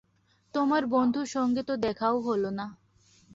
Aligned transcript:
তোমার 0.53 0.83
বন্ধুর 0.87 1.27
সঙ্গে 1.27 1.61
তো 1.63 1.73
দেখাও 1.77 2.15
হলো 2.21 2.49
না। 2.51 2.65